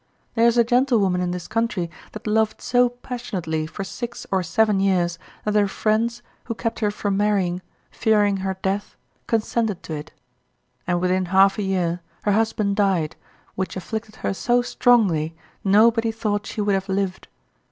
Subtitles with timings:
[0.33, 4.79] There is a gentlewoman in this country that loved so passionately for six or seven
[4.79, 10.11] years that her friends, who kept her from marrying, fearing her death, consented to it;
[10.87, 13.15] and within half a year her husband died,
[13.53, 17.27] which afflicted her so strongly nobody thought she would have lived.